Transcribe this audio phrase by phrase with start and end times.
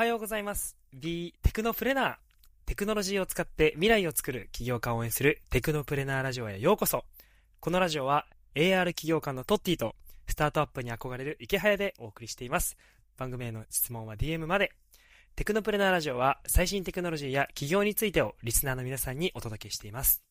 [0.00, 0.78] はようございます。
[0.94, 2.16] B テクノプレナー。
[2.64, 7.04] テクノロジーを使って未来を作る企業家を応援するテクノプレナーラジオへようこそ。
[7.60, 8.24] このラジオは
[8.54, 9.94] AR 企業家のトッティと
[10.26, 12.78] スタートアップに憧れる池早でお送りしています。
[13.18, 14.72] 番組への質問は DM まで。
[15.36, 20.22] テクノプレナーラジオは最新テクノロジーや企業についてをリスナーの皆さんにお届けしています。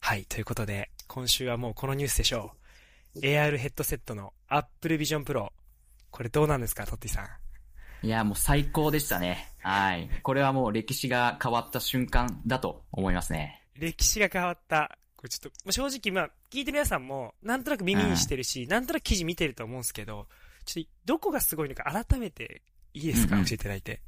[0.00, 2.52] はい、ということで今週はもうこのニュースでしょ
[3.14, 3.20] う。
[3.20, 5.52] AR ヘッドセットの Apple Vision Pro。
[6.10, 7.49] これどうなんですか、トッティさん？
[8.02, 9.48] いや、もう最高でしたね。
[9.60, 10.08] はい。
[10.22, 13.62] これはもう歴史が変わった瞬間だと思いますね。
[13.78, 14.98] 歴史が変わった。
[15.16, 20.28] これちょっと、正直、まあ、聞いてる皆さんも、なんとなく耳にしてるし、なんとなく記事見てると思うんですけど、
[20.64, 22.62] ちょっと、どこがすごいのか改めて
[22.94, 24.00] いいですか、うんうん教えていただいて。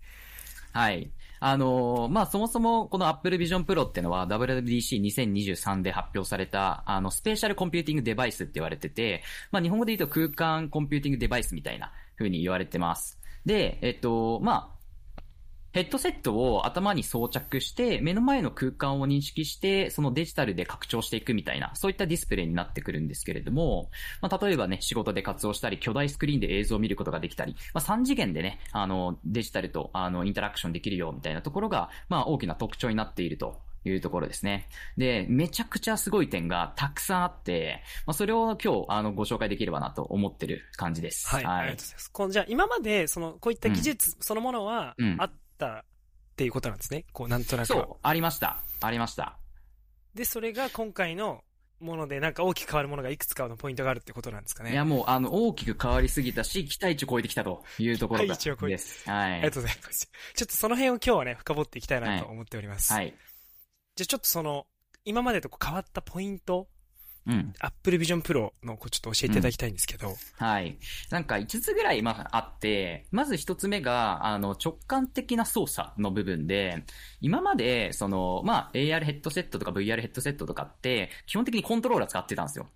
[0.73, 1.11] はい。
[1.39, 13.22] あのーまあ、そもそもこの Apple Vision Pro ってのは WWDC2023 で発表された、あの、 spatial computing デバイスって言われてて、まあ、日本語で言うと空間コンピューティングデバイスみたいな風に言われてます。
[13.47, 14.73] で、えっと、まあ、
[15.73, 33.59] ヘッドセットを頭に装着して、目の前の空間を認識して、そのデジタルで拡張していくみたいな、そういったディスプレイになってくるんですけれども、まあ、例えばね、仕事で活動したり、巨大スクリーンで映像を見ることができたり、まあ、3次元でね、あの、デジタルと、あの、インタラクションできるよ、みたいなところが、まあ、大きな特徴になっていると。
[33.85, 34.69] いうところですね。
[34.97, 41.29] で、めちゃくちゃすごい点がたくさんあって、まあ、それを今日、あの、ご紹介できればなと思ってる感じです。
[41.29, 41.45] はい。
[41.45, 42.11] ありがとうございます。
[42.13, 45.85] このじゃあ、今まで、その、こういった技術そのものはうん、あったっ
[46.37, 47.05] ていうことなんですね？
[47.13, 47.83] こう、なんとなくは。
[47.85, 48.63] そう、ありました。
[48.81, 49.39] ありました。
[50.15, 51.43] で、それが今回の
[51.81, 54.73] もので、なんか大きく変わるものがいくつかのポイントがあるってことなんですかね？
[54.73, 59.11] いや、もう、あの、大きく変わりすぎたし、期待値を超えてきたというところ期待値を超えてです。
[59.11, 59.33] はい。
[59.33, 60.11] ありがとうございます。
[60.35, 62.93] ちょっとその辺を今日はね、深掘っていきたいなと思っております。
[62.93, 63.15] はい。
[63.95, 64.67] じゃあちょっとその、
[65.05, 66.69] 今までと変わったポイント、
[67.27, 67.53] うん。
[67.61, 70.15] Apple Vision Pro のこうちょっと教えていただきたいんですけど。
[70.39, 70.77] はい。
[71.11, 76.85] なんか5つぐらいまああって、まず1つ目が、あの、直感的な操作の部分で、
[77.21, 82.69] 今まで、その、まあ、AR ヘッドセットとか VR ヘッドセットとかって、基本的にコントローラー使ってたんですよ。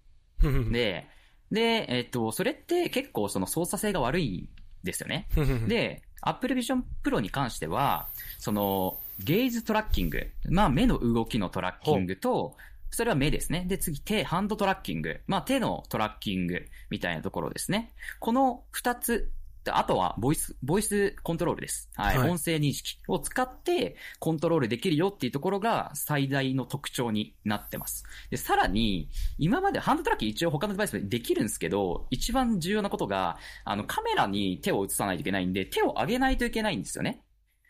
[0.71, 1.09] で、
[1.51, 5.29] で、えっと、それって結構その操作性が悪いんですよね。
[5.67, 10.31] で、Apple Vision Pro に関しては、その、ゲイズトラッキング。
[10.49, 12.57] まあ、目の動きのトラッキングと、
[12.91, 13.65] それは目ですね。
[13.67, 15.21] で、次、手、ハンドトラッキング。
[15.27, 17.93] まあ、手のトラッキングみたいなところですね。
[18.21, 19.31] この二つ、
[19.69, 21.91] あとは、ボイス、ボイスコントロールです。
[21.95, 22.19] はい。
[22.19, 28.05] はい音声認識を使って、コントロールできるよっていうところが最大の特徴になってます。
[28.31, 37.23] で、さらに、今までハンドトラッキング一応他のデバイスでできるんですけど、一番重要なことが、あの、カメラに手を映さないといけないんで、手を上げないといけないんですよね。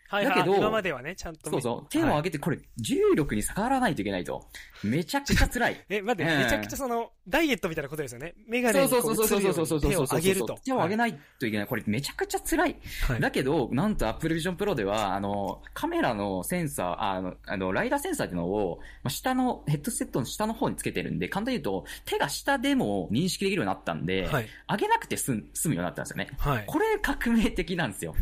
[0.08, 1.50] はいはい、だけど今まではね、ちゃんと。
[1.50, 1.86] そうそう。
[1.90, 4.46] 手を上げて、これ、重力に逆らわないといけないと。
[4.84, 5.84] めちゃくちゃ辛い。
[5.88, 8.34] え、待って、ええめちゃくちゃその、ダイエットみたいなことですよね。
[8.46, 10.58] メガネにこそうそうそうそうそうそう手を上げると。
[10.64, 11.66] 手を上げないといけない。
[11.66, 12.76] これめちゃくちゃ辛い。
[13.08, 13.20] はい。
[13.20, 24.48] だけど、なんと Apple Vision Pro では、あの、カメラのセンサー、あの、あの、ライダーセンサーっていうのを、まあ下の、ヘッドセットの下の方につけてるんで、簡単に言うと、手が下でも認識できるようになったんで、はい。
[24.70, 26.28] 上げなくて済むようになったんですよね。
[26.38, 26.64] はい。
[26.66, 28.14] これ革命的なんですよ。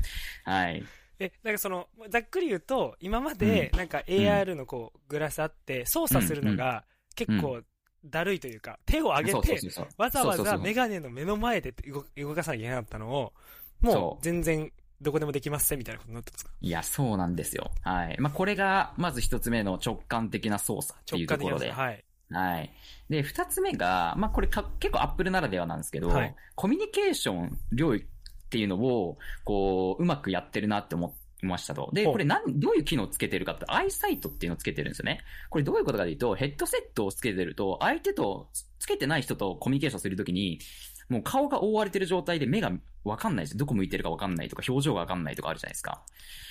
[0.45, 0.85] はい。
[1.19, 7.61] え、なんかその、ざっくり言うと、今まで、なんか AR のこう、グラスあって、操作するのが、結構、
[8.05, 9.61] だるいというか、手を上げて。
[9.97, 13.33] わざわざそうそうそうメガネの目の前で動動かさなきゃいけなかったのを、
[13.81, 16.51] もそうう全然どこでもできますせみたいなことになってますか？
[16.61, 17.71] いや、そうなんですよ。
[17.83, 18.17] はい。
[18.19, 21.71] まあ、これが、まず一つ目の直感的な操作っていうところで。
[21.71, 22.05] はい。
[22.31, 22.71] はい。
[23.09, 28.07] で、二つ目が、まあ、これか結構アップルならではなんですけど、はいコミュニケーション領域
[28.55, 31.91] っていうのを、こう、うまくやってるなって思いましたと。
[31.93, 35.23] で、これ何、どういう機能をつけてるかって、アイサイトっていうのをつけてるんですよね。
[35.51, 38.49] これどういうことかというと、ヘッドセットをつけてると、相手と、
[38.79, 40.61] つけてない人とコミュニケーションするときに、
[41.09, 42.71] もう顔が覆われてる状態で目が
[43.03, 43.57] わかんないです。
[43.57, 46.03] どこ向いてるかわかんないとか、表情がわかんないとかあるじゃないですか。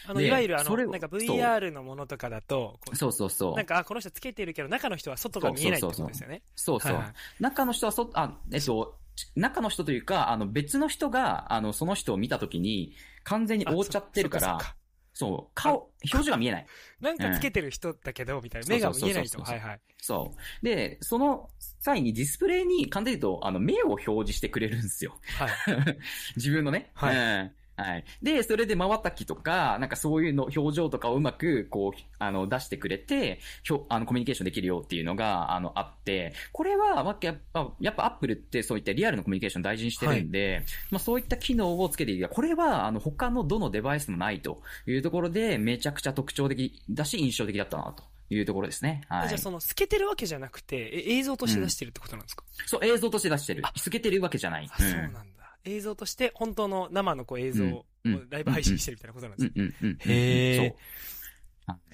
[0.08, 3.56] あの、でいわゆるあの、なんか VR のものとかだと、そうそうそう。
[3.56, 6.44] なんか、あ、この人つけてるけど、中の人は外が見えないってことですよね。
[6.56, 6.94] そうそう。
[6.94, 9.00] はいはい中の人はそ、あ、えっと、
[9.35, 14.75] 中の人というか、あの、別の人が、あの、その人を見たときに、完全に覆っちゃってるからあ
[15.13, 16.68] そう、顔、表情が見えない。
[17.00, 18.68] なんかつけてる人だけど、みたいな。
[18.68, 19.42] 目が見えないと。
[19.42, 19.81] はいはい。
[19.98, 20.65] そう。
[20.65, 21.50] で、その
[21.80, 25.19] 際にディスプレイに、簡単に言うと、あの、目を表示してくれるんですよ。
[25.38, 25.98] はい。
[26.36, 26.92] 自分のね。
[26.95, 28.06] はいうんはい。
[28.22, 42.30] で、それで瞬きとか、なんかそういうの、表情とかをうまく、こう、あの、出してくれて、ひょあの、コミュニケーションできるよっていうのが、あの、あって、これは、まあやっぱ、やっぱアップルってそういったリアルのコミュニケーション大事にしてるんで、まあそういった機能をつけている。
[42.30, 49.02] これは、あの、他のどのデバイスもないというところで、めちゃくちゃ特徴的だし、印象的だったな、というところですね。
[49.10, 49.30] はい。
[49.30, 53.64] じゃあその、透けてるわけじゃなくて、え映像として出してるってことなんですか、そう、映像として出してる。
[53.75, 54.70] 透けてるわけじゃない。
[54.72, 55.43] あ、そうなんだ。
[55.65, 59.51] 映像として、本当の生のこう映像うんうんライブ配信してるみたいなことなんですね。
[59.56, 59.98] うんうんうんうん。
[60.06, 60.74] へー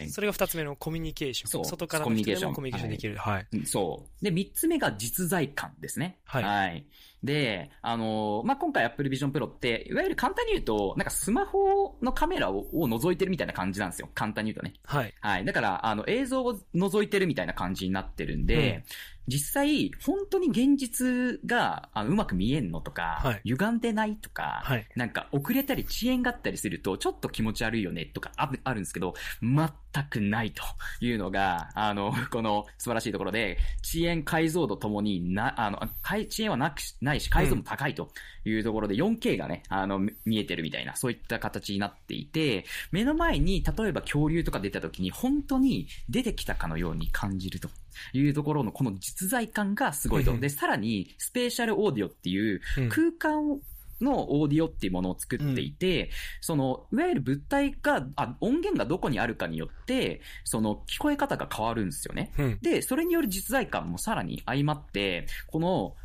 [0.10, 1.50] それが二つ目のコミュニケーション。
[1.51, 3.18] そう外からの人でもココミュニケーションできる。
[3.18, 3.48] はい。
[3.54, 4.24] うんそう。
[4.24, 6.18] で、三つ目が実在感ですね。
[6.24, 6.86] はい
[7.24, 14.10] で、あのーまあ、今回 Apple Vision Pro って、いわゆる簡単に言うと、なんかスマホのカメラをを覗いてるみたいな感じなんですよ。
[14.13, 14.74] 簡単に言うとね。
[14.86, 15.13] はい。
[15.19, 15.45] はい。
[15.45, 18.83] だから、あの、映像を覗いてるみたいな感じになってるんで、
[19.30, 24.88] 実際、本当に現実が、あの、うまく見えんのとか、はい歪んでないとか、はい。
[24.95, 29.69] なんか遅れたり遅延があったりすると、ちょっと気持ち悪いよねとかああるんですけど、全
[30.10, 30.63] くないと
[31.00, 38.09] いうのが、あの、この素晴らしいところで、遅延解像度ともにな、あの、解遅延はなくし、ないし、解像度も高いと
[38.45, 47.69] いうところで、4K がね、あの、み見えてるみたいな、そういった形になっていて、目の前に、例えば恐竜とか出た時に、本当に出てきたかのように感じると。
[48.13, 50.31] いうところのこの実在感がすごいと。
[50.31, 53.59] うんで、さらに、スペーシャルオーディオっていううん空間
[54.01, 56.09] のオーディオっていうものを作っていて、
[56.41, 62.31] その、いわゆる物体が、あ、音源がどこにあるかによって、その、聞こえ方が変わるんですよね。
[62.38, 62.59] うん。
[62.61, 65.95] で、それによる実在感もさらに相まって、この、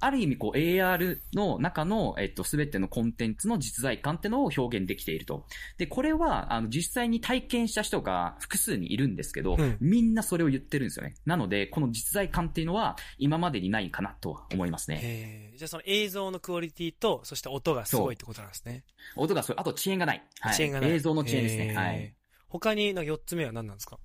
[0.00, 5.46] ある意味こう AR の中の、えっと、すべてのコンテンツの実在感ってのを表現できていると。
[5.78, 11.14] で、これは、あの、実際に体験した人が複数にいるんですけど、うんみんなそれを言ってるんですよね。
[11.24, 15.00] なので、この実在感っていうのは、今までにないかなとは思いますね。
[15.02, 18.84] えー、じゃあその映像のクオリティと、そして音がすごいってことなんですね。
[19.16, 20.24] 音がそう、あと遅延がない。
[20.40, 20.52] はい。
[20.52, 20.90] 遅延がない。
[20.92, 21.68] 映像の遅延ですね。
[21.68, 22.14] えーはい。。
[22.50, 23.98] 他にの4つ目は何なんですか？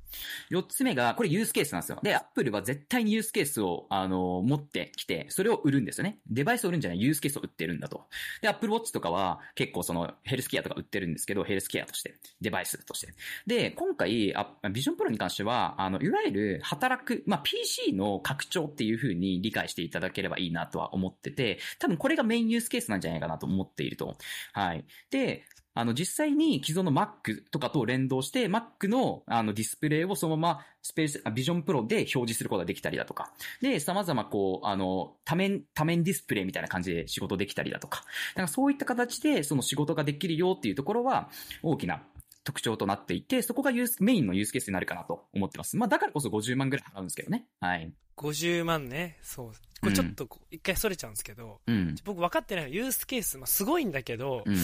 [0.50, 2.00] 四つ目が、これユースケースなんですよ。
[2.02, 6.20] で、アップルは絶対にユースケースを、あの、持ってきて、それを売るんですよね。
[6.30, 8.06] デバイスを売るんじゃない、ユースケースを売ってるんだと。
[8.42, 13.14] で、アップルウォッチとかは、結構その、ヘルスケアとか売ってるんですけど、ヘルスケアとして、デバイスとして。
[13.48, 24.18] で、今回、あビジョンプロに関しては、あの、いわゆる、働く、まあ、PC の拡張っていう風に理解していただければいいなとは思ってて、多分これがメインユースケースなんじゃないかなと思っていると。
[24.54, 24.86] はい。
[25.10, 25.46] で、
[25.76, 33.34] あの、実際に既存の Mac とかと連動して、Mac のあのディスプレイをそのままスペース、ビジョンプロで表示することができたりだとか。
[33.62, 38.06] で、様々こう、あの、多面、多面ディスプレイみたいな感じで仕事できたりだとか。
[38.36, 41.30] なんかそういった形でその仕事ができるよっていうところは
[41.62, 42.02] 大きな
[42.46, 45.76] 特徴となっていて、そこがユース、メインのユースケースになるかなと思ってます。
[45.76, 47.48] まあだからこそ50万ぐらい払うんですけどね。
[47.60, 47.92] はい。
[48.16, 49.18] 50万ね。
[49.22, 49.52] そう。
[49.82, 51.96] これちょっとこう一回それちゃうんですけど、うん。
[52.06, 54.54] 僕分かってないのはユースケース、まあ、すごいんだけど、うん。
[54.54, 54.60] ま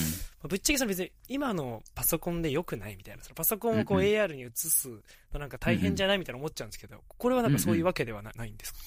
[0.45, 3.23] あぶっちゃけその別に今のパソコンで良くないみたいな。
[3.23, 4.89] そのパソコンをこう AR に移す
[5.33, 8.79] のなんか大変じゃないみたいな思っちゃうんですけど、これはなんかそういうわけではなないんですか？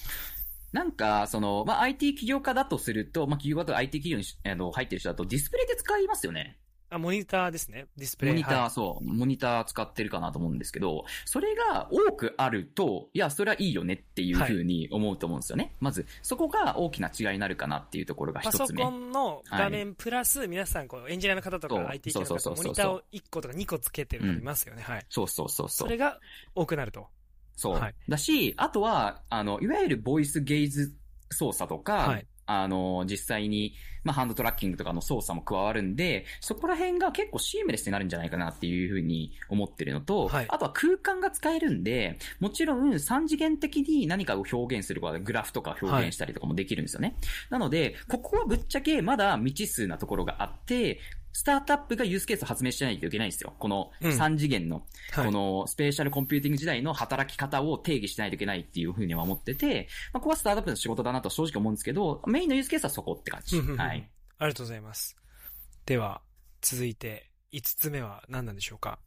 [0.71, 6.57] なんか、その、まあ、IT 起業家だとすると、まあ、企業家と IT 企業にしあの入ってる人だとディスプレイで使いますよね。
[6.89, 7.87] あ、モニターですね。
[7.97, 8.33] ディスプレイ。
[8.33, 15.75] モニター、はいそう、モニター使ってるかなと思うんですけど、それが多くあると、いや、それはいいよねっていうふうに思うと思うんですよね。
[15.79, 18.83] まず、そこが大きな違いになるかなっていうところがパ一つ目。
[18.83, 24.83] ソコンの画面プラス、皆さんこうエンジニアの方とそうか IT 系の方そうそうそうそうモニターを1個とか2個つけてるのいますよね。
[24.83, 25.05] はい。
[25.09, 25.77] そうそうそうそ。
[25.77, 26.19] そうれが
[26.53, 27.07] 多くなると。
[27.55, 30.93] そう、はいだし、あとは、あの、いわゆるボイスゲイズ
[31.31, 47.15] 操作とか、はいあの、実際に、まあ、ハンドトラッキングとかの操作も加わるんで、そこら辺が結構シームレスになるんじゃないかなっていうふうに思ってるのと、はいあとは空間が使えるんで、もちろん3次元的に何かを表現することでグラフとか表現したりとかもできるんですよね。
[47.49, 50.99] なので、ここはぶっちゃけまだ未知数なところがあって、
[51.35, 53.53] スタートアップがユースケースを発明しないといけないんですよ。
[53.59, 63.57] このうん3次元のはいこの spatial computing 時代の働き方を定義しないといけないっていうふうには思ってて、まあ、ここはスタートアップの仕事だなと正直思うんですけど、メインのユースケースはそこって感じ。
[63.57, 64.09] うんうんうんはい。
[64.39, 65.17] ありがとうございます。
[65.85, 66.21] では、
[66.61, 68.99] 続いて、5つ目は何なんでしょうか？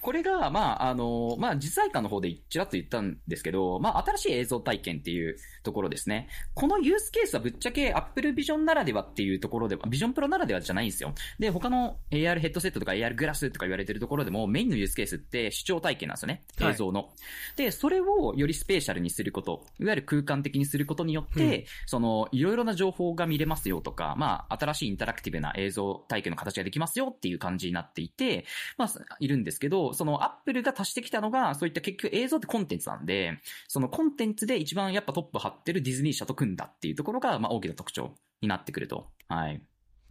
[0.00, 6.28] これが、まあ、あの、まあ、実在感の方でちらっと言ったんですけど、まあ、新しい映像体験っていうところですね。
[6.54, 11.14] このユースケースはぶっちゃけ Apple Vision ならではっていうところでは、Vision Pro ならではじゃないんですよ。
[11.38, 16.42] で、他の AR ヘッドセットとか AR グラスとか言われてるところでも、メインのユースケースって視聴体験なんですよね。
[16.58, 17.10] はい映像の。
[17.56, 28.46] で、それをよりスペーシャルにすること、いわゆる空間的にすることによって、うんその、いろいろな情報が見れますよとか、まあ、新しいインタラクティブな映像体験の形ができますよっていう感じになってっていて、
[28.78, 28.88] まあ、
[29.20, 39.12] いるんですけど、そのアップルが足してきたのが、そういった結局映像ってコンテンツなんで、そのコンテンツで一番やっぱトップ張ってるディズニー社と組んだっていうところが、まあ大きな特徴になってくると。
[39.28, 39.62] はい。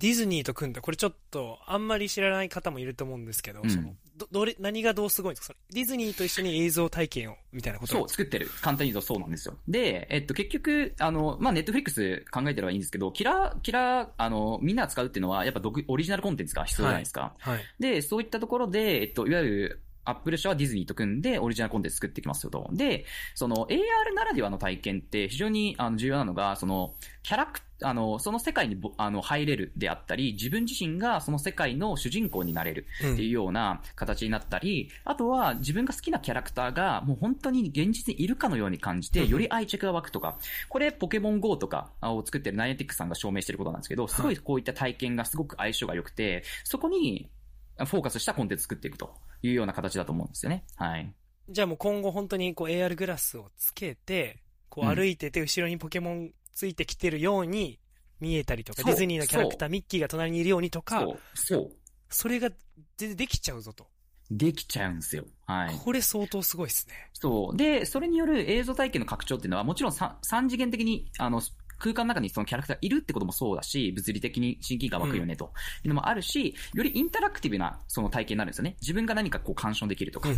[0.02, 5.56] ディズニーと組んだ、これちょっと、あんまり知らない方もいると思うんですけど、うんその、ど、どれ、何がどうすごいんですか？
[5.72, 8.50] ディズニーと一緒に映像体験を、みたいなことそう、作ってる。
[8.62, 9.56] 簡単に言うとそうなんですよ。
[9.68, 17.36] で、えっと、結局、あの、まあ、ネットフリックス考えてればいいんですけど、キラー、キラー、あの、みんなが使うっていうのは、やっぱ独オリジナルコンテンツが必要じゃないですか。
[17.38, 17.60] はい。
[17.80, 22.70] で、そういったところで、えっと、いわゆる、アップル社はディズニーと組んでオリジナルコンテンツ作っていきますよと。
[22.74, 23.06] で、
[23.36, 40.38] その AR ならではの体験って非常にあの重要なのが、そのキャラクあの、その世界にぼあの入れるであったり、自分自身がその世界の主人公になれるっていうような形になったり、あとは自分が好きなキャラクターがもう本当に現実にいるかのように感じて、より愛着が湧くとか、
[40.70, 47.30] これポケモン GO とかを作ってるナイエティックさんが証明してることなんですけど、すごいこういった体験がすごく相性が良くて、そこに
[47.78, 50.64] フォーカスしたコンテンツ作っていくというような形だと思うんですよね。
[50.76, 51.14] はい。
[51.50, 57.80] じゃあもう今後本当にこう AR グラスをつけて、こう歩いてて後ろにポケモンついてきてるように
[58.20, 61.72] 見えたりとか、そうディズニーのキャラクターミッキーが隣にいるようにとかそ、う、そう。
[62.10, 62.50] それが
[62.98, 63.88] 全然できちゃうぞと。
[64.32, 65.26] できちゃうんですよ。
[65.46, 65.76] はい。
[65.76, 67.10] これ相当すごいですね。
[67.14, 67.58] そう。
[67.58, 71.42] で、それによる映像体験の拡張っていうのは、もちろん 3, 三次元的に、あの、
[71.82, 75.52] 空間の中にそのキャラクターがいるってこともそうだし、物理的に親近感湧くよねと
[75.84, 78.78] いうのもあるし、よりインタラクティブなその体験になるんですよね。
[78.82, 80.30] 自分が何かこう干渉できるとか、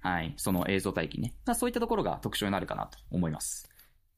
[0.00, 0.34] はい。
[0.36, 1.34] その映像体験ね。
[1.44, 3.71] まあそういったところが特徴になるかなと思います。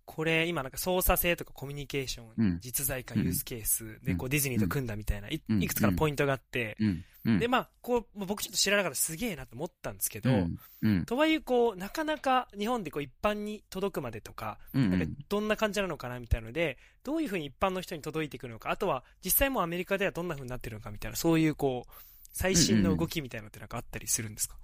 [0.04, 7.04] これ今なんか操作性とかコミュニケーション、うん実在化うんユースケースでうんこうディズニーと組んだみたいないうんいくつかのポイントがあって、うん。
[7.25, 7.38] うん。
[7.38, 10.58] でまあこうまあ僕ちょっと知らなかったすげえなと思ったんですけど、うん。
[10.82, 11.04] うん。
[11.04, 14.90] とはいえこうなかなか日本でこう一般に届くまでとか、うん。
[14.90, 21.92] なんかどんな感じなのかなみたいなので、どういうふうに一般の人に届いてくるのか、あとは実際もうアメリカではどんなふうになってるのかみたいな、そういうこう、
[22.32, 24.56] 最新の動きみたいなのってなんかあったりするんですか、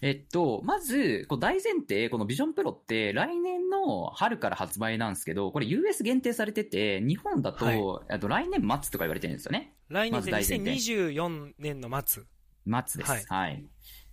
[0.00, 9.74] えっと、まず、こう大前提、このビジョンプロって来年の春から発売なんですけど、これ US 限定されてて、日本だと、と来年末とか言われてるんですよね。
[9.88, 12.22] 来年でまず大前提2024年の末。
[12.64, 13.10] 末です。
[13.10, 13.64] はいはい。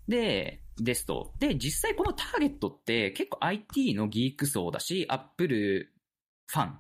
[0.08, 1.34] で、ですと。
[1.40, 5.94] で、実際このターゲットって結構 IT のギーク層だし、アップル
[6.48, 6.80] ファン、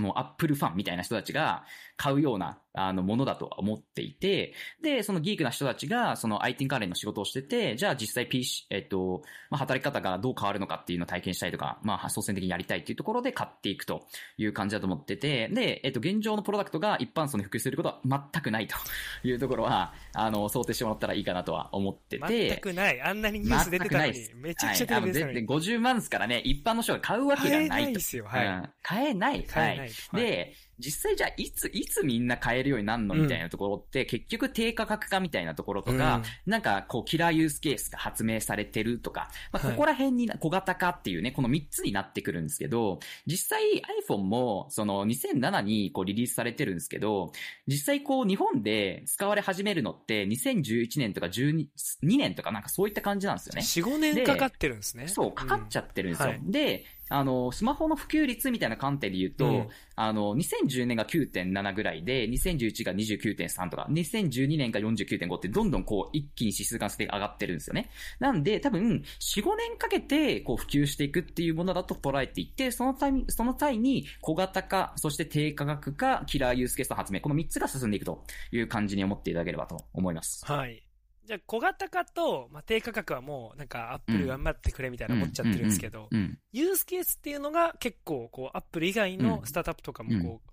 [0.00, 1.64] もうアップルファンみたいな人たちが
[1.96, 14.06] 買うようなあのものだとは思っていて、で、そのギークな人たちがその IT 関連の仕事をしてて、じゃあ実際 PC、えっと、まあ、働き方がどう変わるのかっていうのを体験したいとか、まあ、発想線的にやりたいっていうところで買っていくと
[14.38, 18.74] いう感じだと思ってて、で、えっと、現状のプロダクトが一般層に普及することは全くないと
[19.22, 22.48] いうところは、あの、想定してもらったらいいかなとは思ってて。
[22.48, 23.00] 全くない。
[23.00, 25.34] あんなにニュース出てたのにめちゃくちゃ出はい、あのてたのに。
[25.36, 27.82] 全然50万ですからね、一般の人が買うわけが買えなと。
[27.82, 28.24] ないいですよ。
[28.26, 28.46] はい。
[28.46, 29.44] うん買えない。
[29.44, 29.78] 買えない。
[29.78, 29.88] はい。
[29.88, 47.32] はい、で、実際じゃあ、いつ、いつみんな買えるようになるのみたいなところって、結局低価格化みたいなところとか、なんか、こう、キラーユースケースが発明されてるとか、まあ、はいここら辺にな、小型化っていうね、この3つになってくるんですけど、実際 iPhone も、その2007にこうリリースされてるんですけど、
[47.66, 51.66] 実際こう日本で使われ始めるのって2011年とか12
[52.02, 53.62] 2年とかなんかそういった感じなんですよね。
[53.62, 55.08] 4、5年かかってるんですね。
[55.08, 56.28] そう、かかっちゃってるんですよ。
[56.28, 67.90] はいで、あの、スマホの普及率みたいな観点で言うと、うんあの、2010年が9.7ぐらいで、2011が29.3とか、2012年が49.5ってどんどんこう一気に指数関数で上がってるんですよね。
[68.18, 80.44] なんで、多分、4、5年かけてこう普及していくっていうものだと捉えていって、そのタイミその際に小型化、そして低価格化、キラーユースケースの発明、この3つが進んでいくという感じに思っていただければと思います。
[80.44, 80.82] はい。
[81.24, 86.38] じゃあ、小型化と、まあ、低価格はもう、なんか、アップル頑張ってくれみたいな思っちゃってるんですけど、うん。
[86.52, 90.50] ユースケースっていうのが結構、こう、アップル以外のスタートアップとかも、こう、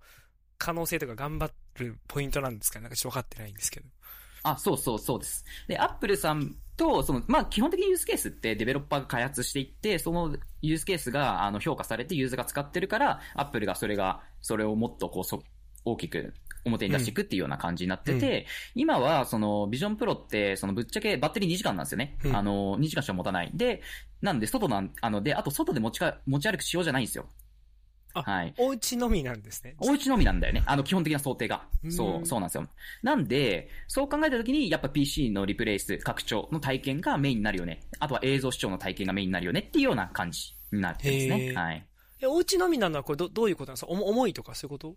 [0.58, 3.88] 可能性とか頑張るポイントなんですかねなんかちょっと分かってないんですけど。
[4.44, 5.44] あ、そうそうそうです。
[5.68, 15.44] で、アップルさんと、その、まあ、基本的にユースケースってデベロッパーが開発していって、そのユースケースが、あの、評価されてユーザーが使ってるから、アップルがそれが、それをもっとこう、そ、
[15.86, 16.34] 大きく、
[16.66, 22.18] 表に出していくっていうような感じになってて、今は、その、ビジョンプロって、その、ぶっちゃけバッテリー2時間なんですよね。
[22.24, 23.52] うんあの、2時間しか持たない。
[23.54, 23.82] で、
[24.22, 27.26] なんで、外なん、あの、で、あと、外で持ちか、持ち歩く仕様じゃないんですよ。
[28.14, 28.54] あはい。
[28.58, 29.76] お家のみなんですね。
[29.80, 30.64] お家のみなんだよね。
[30.66, 31.64] あの、基本的な想定が。
[31.90, 32.68] そうう、んそうなんですよ。
[33.04, 37.80] なんで、そう考えたときに、やっぱ PC のリプレイス、拡張の体験がメインになるよね。
[38.00, 41.54] あとは映像視聴の体験がメインになるよねっていうような感じになってですへね。
[41.56, 41.88] ーはい。
[42.20, 43.92] え、お家のみなのはこれど、どういうことなんですか？
[43.92, 44.96] 重いとかそういうこと？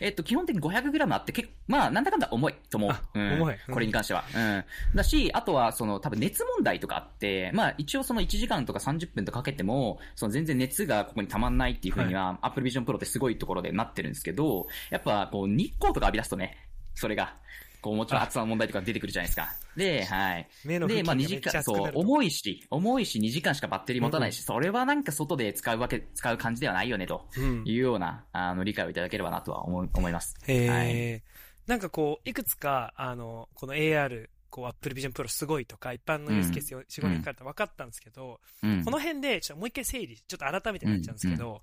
[0.00, 3.02] えっと、基本的に 500g あって、結構、まあ、なんだかんだ重いと思うあ。
[3.14, 4.24] うん、重いうんこれに関しては。
[4.34, 4.64] うん。
[4.94, 17.36] だし、あとは、その、多分熱問題とかあって、まあ、一応その1時間とか30分とかかけても、その全然熱がここに溜まんないっていうふうには、Apple Vision Pro ってすごいところでなってるんですけど、やっぱ、こう、日光とか浴び出すとね、それが、
[17.80, 19.48] こう、もちろん暑さの問題とか出てくるじゃないですか。
[19.76, 20.48] で、はい。
[20.64, 21.92] で、まあ目の付近がめ2時間、そう。
[21.94, 30.34] 重いし、重いし2時間しかバッテリー持たないし、うんそれはなんか外で使うわけ、使う感じではないよね、とうんいうような、あの、理解をいただければなとは思い思います。
[30.46, 31.22] へえ、はい
[31.68, 38.84] なんかこう、いくつか、あの、この AR、こう、Apple Vision Pro すごいとか、一般のユースケース4、5年かかったら分かったんですけど、うん。
[38.84, 41.60] この辺で、ちょっともう一回整理、ちょっと改めてなっちゃうんですけど、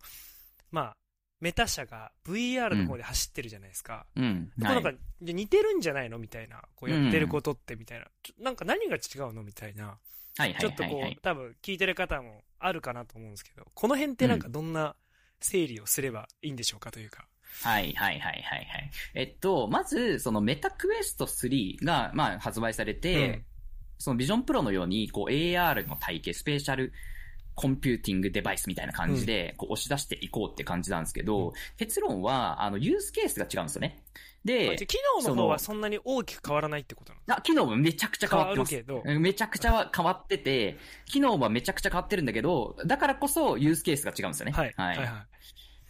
[0.72, 0.98] まあ、
[1.40, 4.06] メタ社が VR の方で走ってるじゃないですか。
[4.16, 4.52] うん。
[4.80, 6.62] んか、似てるんじゃないのみたいな。
[6.76, 8.06] こうやってることってみたいな。
[8.24, 9.00] ちょなんか何が違
[9.30, 9.98] うのみたいな
[10.38, 11.22] はいはいちょっとこう。
[11.22, 14.96] 多分聞いてる方もあるかなと思うんですけど、この辺ってなんかどんな
[15.40, 17.28] 整理をすればいいんでしょうかというか。
[17.64, 18.92] はいはいはいはいはい。
[19.14, 23.46] えっと、まず、そのメタクエスト3が、まあ、発売されて、うん
[23.98, 26.92] そのビジョンプロのように、こう AR の体系、スペシャル
[27.56, 34.04] コンピューティングデバイスみたいな感じで、こう押し出していこうって感じなんですけど、うん結論は、あの、ユースケースが違うんですよね。
[34.46, 38.86] あで機能の方はそんなに大きく変わらないってことなのあ、機能もめちゃくちゃ変わってます。
[39.20, 44.52] めちゃくちゃ変わってて、機能はめちゃくちゃ変わってるんだけど、だからこそユースケースが違うんですよね。
[44.52, 44.74] はい。
[44.78, 45.26] はいは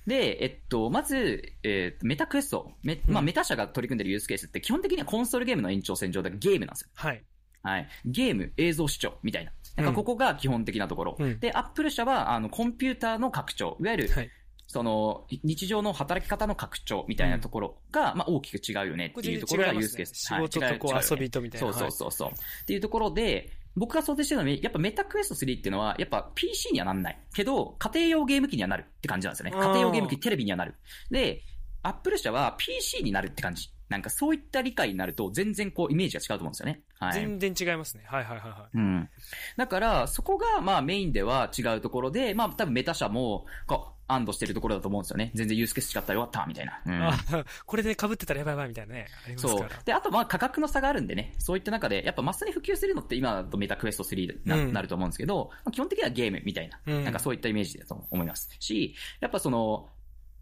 [0.07, 2.71] で、えっと、まず、えっと、メタクエスト。
[2.83, 6.89] メまあ、うんメタ社が取り組んでるユースケースって基本的にはコンソールゲームの延長線上でゲームなんですよ。
[6.95, 7.07] い。
[7.07, 7.23] はい。
[7.63, 7.87] はい。
[8.05, 9.51] ゲーム、映像視聴みたいな。
[9.75, 11.15] なんかここが基本的なところ。
[11.19, 13.77] うんで、アップル社は、あの、コンピューターの拡張。
[13.79, 14.29] いわゆる、はい。
[14.67, 20.15] その、日常の働き方の拡張みたいなところが、まあ、大きく違うよねっていうところがユースケース。
[20.15, 21.73] 仕事とこう遊びとみたいな。
[21.73, 22.29] そうそうそうそう。
[22.29, 27.19] っていうところで、僕が想定してるのは、やっぱメタクエスト3っていうのは、やっぱ PC にはなんない。
[27.33, 29.51] けど、家庭用ゲーム機にはなるって感じなんですよね。
[29.51, 30.75] 家庭用ゲーム機、テレビにはなる。
[31.11, 31.43] で、
[31.83, 33.69] アップル社は PC になるって感じ。
[33.89, 36.81] なんかそういった理解になると、全然こうイメージが違うと思うんですよね。
[36.99, 37.13] はい。
[37.13, 38.03] 全然違いますね。
[38.07, 38.77] はいはいはいはい。
[38.77, 39.09] うん。
[39.57, 45.31] だから、そこが、まあ、メインでは違うところで、まあ、多分メタ社も、こう、安堵してるところだと思うんですよね。
[45.33, 46.81] 全然ユースケース違ったよかった、みたいな。
[46.85, 47.03] うん。
[47.07, 47.17] あ、
[47.65, 49.07] これで被ってたらやばいやばいみたいなね。
[49.25, 49.59] ありますから。。
[49.59, 58.49] そうで、あとまあ価格の差があるんでね、そういった中で、やっぱマスに普及するのって今だとメタクエスト3な,、うんなると思うんですけど、まあ基本的にはゲームみたいな、うんなんかそういったイメージだと思います。
[58.59, 59.89] し、やっぱその、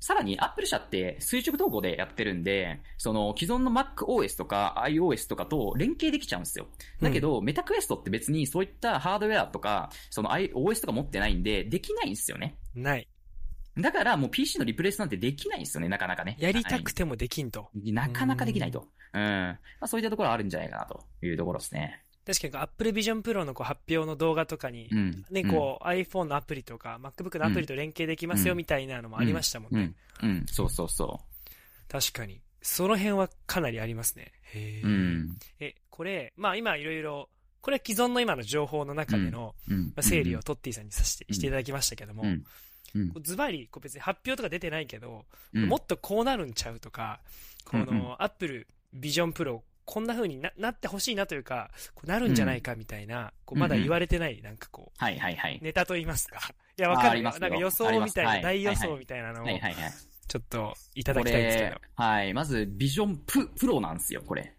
[0.03, 6.67] さらに Apple 社って垂直統合でやってるんで、その既存の MacOS とか iOS とかと連携できちゃうんですよ。
[7.01, 12.57] だけど、メタクエストって別にそういったハードウェアとか、その iOS とか持ってないんで、できないんですよね。
[12.75, 13.07] ない。
[13.77, 16.35] だからもう PC のリプレイスなんてできないんですよね、なかなかね。
[16.37, 17.69] やりたくてもできんと。
[17.73, 18.89] なかなかできないと。
[19.13, 19.21] うん。
[19.21, 22.03] まあ、そういったところはあるんじゃないかなというところですね。
[22.25, 25.25] 確かに Apple Vision Pro のこう発表の動画とかにう、ん。
[25.29, 29.93] ね、こう iPhone のアプリとか MacBook のアプリと連携できますよみたいなのもありましたもんね。
[30.21, 30.29] うん。
[30.29, 30.45] うん。
[30.47, 31.19] そうそうそ
[31.89, 32.41] 確かに。
[32.61, 34.31] その辺はかなりありますね。
[34.53, 34.87] へう。
[34.87, 35.37] うん。
[35.59, 37.29] え、これ、まあ今いろいろ、
[37.61, 39.85] これは既存の今の情報の中での、うん。
[39.87, 42.23] まあ、整理をトッティさんにさせて、うんしていただきましたけども、
[43.21, 45.67] ズバリ、こう別に発表とか出てないけど、うん。
[45.67, 47.19] もっとこうなるんちゃうとか、
[47.65, 48.65] こうんうんの Apple
[48.97, 55.59] Vision Pro、こんな風にななってほしいなというか、こうなるんじゃないかみたいな、こうまだ言われてない、なんかこう、はいはいはい。
[55.61, 56.39] ネタと言いますか。
[56.77, 57.31] いや、わかるよ。
[57.39, 59.91] なんか予想みたいな、大予想みたいなのをはい、はいはい。
[60.27, 62.33] ちょっといただこきたいんですけれ、はい。
[62.33, 64.55] まず、ビジョンププロなんですよ、これ。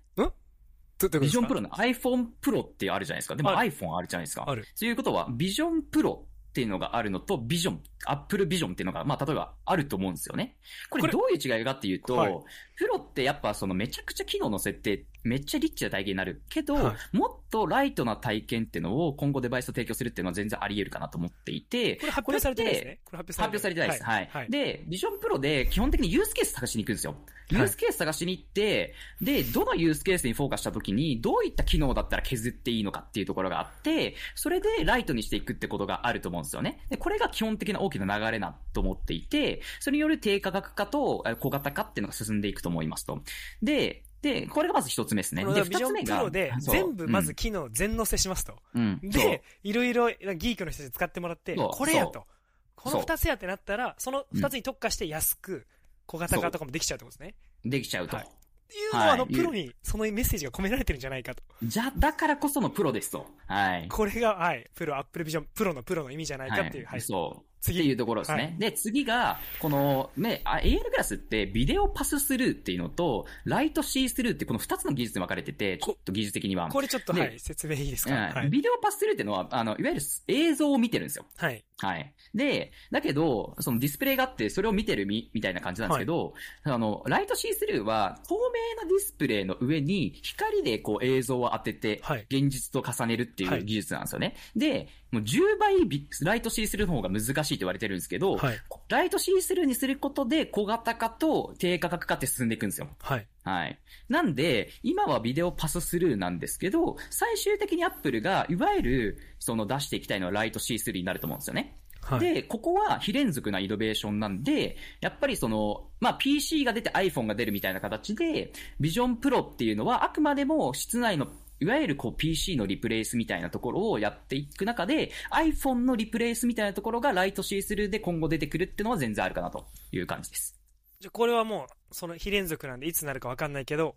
[1.21, 3.37] ビジョンプロの iPhone Pro ってあるじゃないですか。
[3.37, 4.45] でもあ iPhone あるじゃないですか。
[4.47, 4.65] ある。
[4.79, 10.57] ということは、ビジョンプロっていうのがあるのと、ビジョン、Apple Vision っていうのが、まあ、例えばあると思うんですよね。
[10.91, 12.35] ここれれどういう違いかっていうと、はい
[12.77, 23.01] プロってやっぱそのめちゃくちゃ機能の設定、めっちゃリッチな体験になるけど、はもっとライトな体験っていうのを今後デバイスと提供するっていうのは全然あり得るかなと思っていて、これ発表されてないですね。
[23.05, 24.03] これ発発表されてないです。
[24.03, 24.29] はい。
[24.33, 24.51] はい。
[24.51, 27.15] で、ビジョンプロで基本的にユースケース探しに行くんですよ。
[27.51, 36.85] ユースケース探しに行って、で、どのユースケースにフォーカスした時に、どういった機能だったら削っていいのかっていうところがあって、それでライトにしていくってことがあると思うんですよね。
[36.89, 43.23] で、これが基本的な大きな流れなと思っていて、それによる低価格化とえ小型化っていうのが進んでいくと思いますと。
[43.63, 45.45] で、で、これがまず一つ目ですね。
[45.45, 46.17] で、二つ目が。
[46.17, 48.59] プロで全部まず機能全載せしますと。
[48.75, 52.27] うん、うんで、いろいろギークの人たち使ってもらって、これやと。
[52.75, 55.67] この二つやってなったら、その二つに特化して安く、
[56.07, 57.35] 小型化とかもできちゃうってことですね。
[57.65, 58.17] できちゃうと。
[58.17, 58.29] はい
[58.65, 61.43] っていうのは、はいあの、プロにそのメッセージが込められてるんじゃないかと。
[61.63, 63.27] じゃ、だからこそのプロですと。
[63.47, 63.89] はい。
[63.89, 67.01] これが、はい、プロ、アップルビジョン、プロのプロの意味じゃないかっていう、はい。
[67.01, 67.54] そう。
[67.65, 68.43] 次っていうところですね。
[68.43, 76.69] はいで、次が、この、ね、あ AR グラスってビデオパススルーっていうのと、ライトシースルーってこの二つの技術に分かれてて、ちょっと技術的には。
[76.69, 78.51] これちょっと、ではい、説明いいですか、うんはい。
[78.51, 81.25] ビデオパススルーっていうのは、あの、いわゆる映像を見てるんですよ。
[81.37, 81.65] はい。
[81.79, 82.15] はい。
[82.35, 92.27] で、だけど、そのディスプレイがあって、それを見てるみ、みたいな感じなんですけど、あの、ライトシースルーは、透明なディスプレイの上に、光でこう映像を当てて、はい。
[92.31, 94.37] 現実と重ねるってはいいう技術なんですよね。
[94.55, 98.61] で、もう10倍ビライトシースルーの方が難しいと言われてるんですけど、はい。
[98.89, 102.89] ライトシースルーにすることで小型化と低価格化って進んでいくんですよ。
[103.01, 103.27] はい。
[103.45, 103.79] はい。
[104.09, 111.79] なんで、今はビデオパススルーなんですけど、最終的にアップルが、いわゆる、その出していきたいのはライト C3 になると思うんですよね。
[112.05, 112.21] はい。
[112.21, 121.29] で、ここは非連続なイノベーションなんで、やっぱりその、まあ、PC が出て iPhone が出るみたいな形で、ビジョンプロっていうのはあくまでも室内の
[121.61, 130.59] いわゆるこう PC のリプレイスみたいなところをやっていく中で、iPhone のリプレイスみたいなところがライト C スルーで今後出てくるっていうのは全然あるかなという感じです。
[131.01, 133.97] じゃこれはもう、その非連続なんで、いつなるかわかんないけど、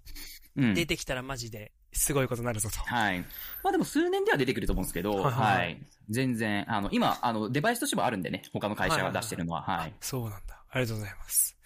[0.55, 0.73] うん。
[0.73, 2.79] 出てきたらマジですごいことになるぞと。
[2.79, 3.19] はい。
[3.63, 5.81] まあでも数年では出てくると思うんですけど、はいはいはい。
[6.09, 9.93] 全然、あの、今、あの、デバイスとしてもあるんでね、他の会社が出してるのは、はい。
[9.99, 10.61] そうなんだ。
[10.69, 11.57] ありがとうございます。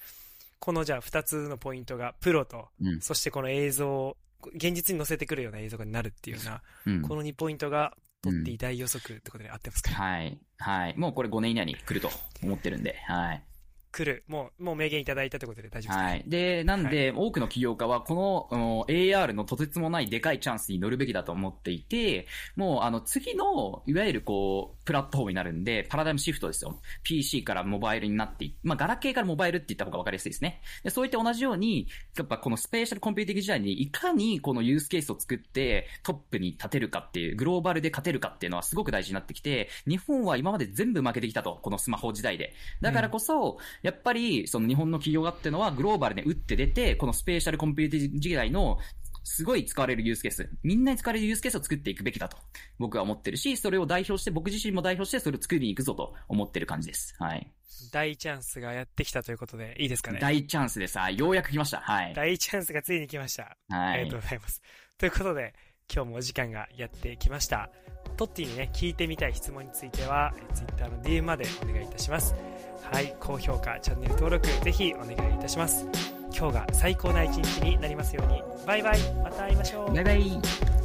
[0.59, 3.01] このじゃあ二つのポイントが、プロと、うん。
[3.01, 4.15] そしてこの映像、
[4.55, 7.01] 現実に載せてくるような映像になるっていうような、うん。
[7.01, 10.39] この2ポイントが、トッティ大予測ってことで合ってますか、はい。
[10.57, 10.97] はい。
[10.97, 12.11] もうこれ5年以内に来ると
[12.43, 13.43] 思ってるんで、はい。
[13.91, 14.23] 来る。
[14.27, 16.23] もう、もう明言いただいたってことで大丈夫ですか、はい。
[16.25, 26.79] で、なんで、多くの起業家は、この、AR のとてつもないでかいチャンスに乗るべきだと思っていて、もう、あの、次の、いわゆるこう、プラットフォームになるんで、パラダイムシフトですよ。
[27.03, 30.61] PC からモバイルになっていまあ、ガラケーからモバイルって言った方が分かりやすいですね。
[30.83, 42.53] で、そういった同じように、やっぱこの spatial computing 時代に、いかにこのユースケースを作って、トップに立てるかっていう、グローバルで勝てるかっていうのはすごく大事になってきて、日本は今まで全部負けてきたと、このスマホ時代で。
[42.81, 48.77] だからこそ、やっぱり、その日本の起業家っていうのはグローバルで打って出て、この spatial computing 時代の
[49.23, 52.37] すごい使われるユースケース、みんなに使われるユースケースを作っていくべきだと、
[52.79, 57.15] 僕は思ってるし、それを代表して、僕自身も代表して、それを作りに行くぞと思ってる感じです。
[57.19, 57.51] はい。
[57.91, 60.19] 大チャンスがやってきたということで、いいですかね？
[60.19, 60.99] 大チャンスです。
[60.99, 61.17] はい。
[61.17, 61.79] ようやく来ました。
[61.81, 62.13] はい。
[62.13, 63.57] 大チャンスがついに来ました。
[63.69, 64.21] はいありがとう。
[64.21, 64.61] ございます。
[64.97, 65.55] ということで、
[65.93, 67.69] 今日もお時間がやってきました。
[68.17, 72.35] トッティにね、聞いてみたい質問については、え Twitter の DM までお願いいたします。
[72.91, 75.87] はい、高評価、チャンネル登録、ぜひお願いいたします。
[76.35, 78.41] 今日が最高な一日になりますように。
[78.65, 79.93] バイバイ、また会いましょう。
[79.93, 80.80] バイバイ。